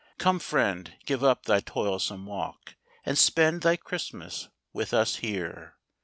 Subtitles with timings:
[0.17, 2.73] "Come, friend, give up thy toilsome walk,
[3.05, 5.75] And spend thy Christmas with us here."